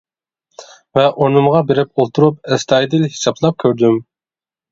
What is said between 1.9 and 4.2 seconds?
ئولتۇرۇپ ئەستايىدىل ھېسابلاپ كۆردۈم.